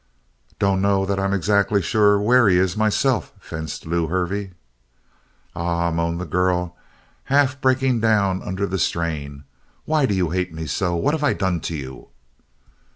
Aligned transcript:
"Dunno 0.57 1.05
that 1.05 1.19
I'm 1.19 1.31
exactly 1.31 1.79
sure 1.79 2.15
about 2.15 2.25
where 2.25 2.49
he 2.49 2.57
is 2.57 2.75
myself," 2.75 3.33
fenced 3.39 3.85
Lew 3.85 4.07
Hervey. 4.07 4.53
"Ah," 5.55 5.91
moaned 5.91 6.19
the 6.19 6.25
girl, 6.25 6.75
half 7.25 7.61
breaking 7.61 7.99
down 7.99 8.41
under 8.41 8.65
the 8.65 8.79
strain. 8.79 9.43
"Why 9.85 10.07
do 10.07 10.15
you 10.15 10.31
hate 10.31 10.51
me 10.55 10.65
so? 10.65 10.95
What 10.95 11.13
have 11.13 11.23
I 11.23 11.33
done 11.33 11.59
to 11.59 11.75
you?" 11.75 12.07